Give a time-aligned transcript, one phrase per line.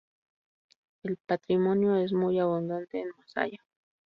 [1.03, 3.59] El patrimonio es muy abundante en Masaya.